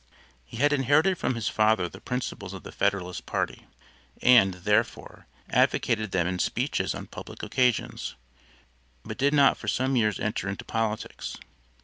[0.43, 3.67] He had inherited from his father the principles of the Federalist party,
[4.19, 8.15] and, therefore, advocated them in speeches on public occasions,
[9.05, 11.37] but did not for some years enter into politics.